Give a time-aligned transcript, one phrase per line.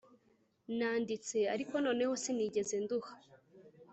[0.77, 3.13] nanditse ariko noneho sinigeza nduha